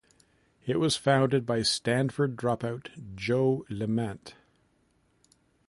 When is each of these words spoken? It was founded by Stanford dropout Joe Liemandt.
It 0.65 0.79
was 0.79 0.95
founded 0.97 1.45
by 1.45 1.61
Stanford 1.61 2.35
dropout 2.35 2.87
Joe 3.15 3.67
Liemandt. 3.69 4.33